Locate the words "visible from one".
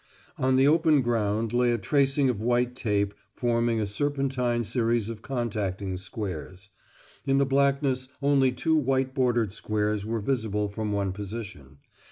10.19-11.11